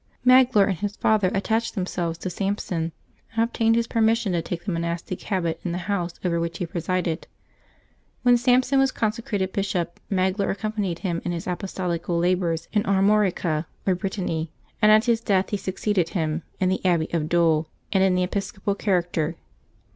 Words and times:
Magloire 0.25 0.65
and 0.69 0.79
his 0.79 0.95
father 0.95 1.29
at 1.31 1.43
tached 1.43 1.75
themselves 1.75 2.17
to 2.17 2.31
Sampson, 2.31 2.91
and 3.35 3.43
obtained 3.43 3.75
his 3.75 3.85
permis 3.85 4.15
sion 4.17 4.31
to 4.33 4.41
take 4.41 4.65
the 4.65 4.71
monastic 4.71 5.21
habit 5.21 5.59
in 5.63 5.73
the 5.73 5.77
house 5.85 6.15
over 6.25 6.39
which 6.39 6.57
he 6.57 6.65
presided. 6.65 7.27
When 8.23 8.35
Sampson 8.35 8.79
was 8.79 8.91
consecrated 8.91 9.53
bishop, 9.53 9.99
Magloire 10.09 10.49
accompanied 10.49 10.97
him 11.05 11.21
in 11.23 11.31
his 11.33 11.45
apostolical 11.47 12.17
labors 12.17 12.67
in 12.73 12.81
Armorica, 12.81 13.67
or 13.85 13.93
Brittany, 13.93 14.51
and 14.81 14.91
at 14.91 15.05
his 15.05 15.21
death 15.21 15.51
he 15.51 15.57
succeeded 15.57 16.09
him 16.09 16.41
in 16.59 16.69
the 16.69 16.83
Abbey 16.83 17.07
of 17.13 17.29
Dole 17.29 17.67
and 17.93 18.03
in 18.03 18.15
the 18.15 18.23
episcopal 18.23 18.73
character. 18.73 19.35